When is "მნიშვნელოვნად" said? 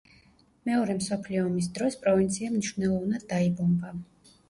2.57-3.31